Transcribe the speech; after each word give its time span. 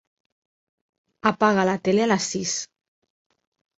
Apaga 1.31 1.67
la 1.71 1.77
tele 1.89 2.07
a 2.07 2.11
les 2.13 2.31
sis. 2.33 2.59